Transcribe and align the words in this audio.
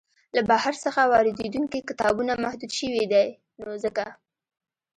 له 0.35 0.41
بهر 0.49 0.73
څخه 0.83 1.01
واریدیدونکي 1.11 1.79
کتابونه 1.89 2.33
محدود 2.43 2.71
شوي 2.79 3.03
دی 3.13 3.27
نو 3.59 3.69
ځکه. 3.83 4.05